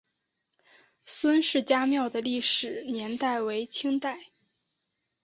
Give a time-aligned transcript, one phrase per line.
[1.05, 4.19] 孙氏家庙的历史年代为清代。